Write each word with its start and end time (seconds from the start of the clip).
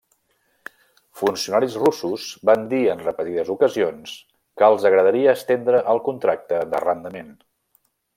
Funcionaris 1.19 1.75
russos 1.81 2.23
van 2.51 2.63
dir 2.71 2.79
en 2.93 3.03
repetides 3.05 3.51
ocasions 3.57 4.15
que 4.61 4.67
els 4.73 4.87
agradaria 4.91 5.37
estendre 5.41 5.83
el 5.93 6.03
contracte 6.09 6.63
d'arrendament. 6.73 7.31